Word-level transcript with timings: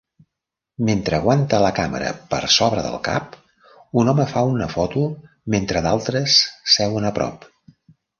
Mentre 0.85 1.17
aguanta 1.17 1.57
la 1.63 1.67
càmera 1.79 2.13
per 2.31 2.39
sobre 2.53 2.85
del 2.85 2.95
cap, 3.07 3.35
un 4.03 4.09
home 4.13 4.25
fa 4.31 4.43
una 4.53 4.69
foto 4.71 5.03
mentre 5.57 5.85
d'altres 5.89 6.39
seuen 6.79 7.07
a 7.11 7.13
prop 7.21 7.47